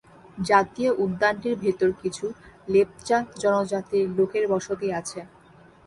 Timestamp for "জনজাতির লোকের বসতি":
3.41-4.87